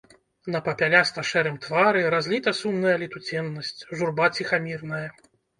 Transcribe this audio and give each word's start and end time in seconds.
На 0.53 0.61
папяляста-шэрым 0.67 1.59
твары 1.67 2.01
разліта 2.15 2.55
сумная 2.63 2.97
летуценнасць, 3.05 3.77
журба 4.01 4.33
ціхамірная. 4.41 5.05